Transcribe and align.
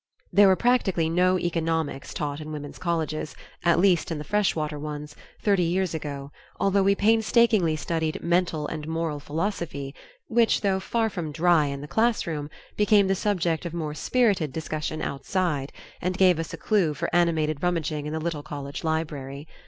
There 0.33 0.47
were 0.47 0.55
practically 0.55 1.09
no 1.11 1.37
Economics 1.37 2.11
taught 2.11 2.39
in 2.41 2.51
women's 2.51 2.79
colleges 2.79 3.35
at 3.63 3.77
least 3.77 4.09
in 4.11 4.17
the 4.17 4.23
fresh 4.23 4.55
water 4.55 4.79
ones 4.79 5.15
thirty 5.43 5.61
years 5.61 5.93
ago, 5.93 6.31
although 6.59 6.81
we 6.81 6.95
painstakingly 6.95 7.75
studied 7.75 8.19
"Mental" 8.23 8.65
and 8.65 8.87
"Moral" 8.87 9.19
Philosophy, 9.19 9.93
which, 10.27 10.61
though 10.61 10.79
far 10.79 11.07
from 11.11 11.31
dry 11.31 11.67
in 11.67 11.81
the 11.81 11.87
classroom, 11.87 12.49
became 12.75 13.05
the 13.05 13.13
subject 13.13 13.63
of 13.63 13.75
more 13.75 13.93
spirited 13.93 14.51
discussion 14.51 15.03
outside, 15.03 15.71
and 16.01 16.17
gave 16.17 16.39
us 16.39 16.51
a 16.51 16.57
clew 16.57 16.95
for 16.95 17.07
animated 17.15 17.61
rummaging 17.61 18.07
in 18.07 18.13
the 18.13 18.19
little 18.19 18.41
college 18.41 18.83
library. 18.83 19.47